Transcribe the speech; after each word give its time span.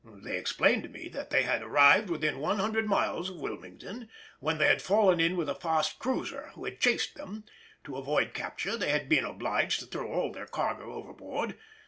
They 0.03 0.35
explained 0.35 0.81
to 0.81 0.89
me 0.89 1.09
that 1.09 1.29
they 1.29 1.43
had 1.43 1.61
arrived 1.61 2.09
within 2.09 2.39
100 2.39 2.87
miles 2.87 3.29
of 3.29 3.35
Wilmington 3.35 4.09
when 4.39 4.57
they 4.57 4.65
had 4.65 4.81
fallen 4.81 5.19
in 5.19 5.37
with 5.37 5.47
a 5.47 5.53
fast 5.53 5.99
cruiser, 5.99 6.49
who 6.55 6.65
had 6.65 6.79
chased 6.81 7.13
them; 7.13 7.43
to 7.83 7.97
avoid 7.97 8.33
capture 8.33 8.75
they 8.77 8.89
had 8.89 9.07
been 9.07 9.25
obliged 9.25 9.79
to 9.81 9.85
throw 9.85 10.07
all 10.11 10.31
their 10.31 10.47
cargo 10.47 10.91
overboard. 10.95 11.55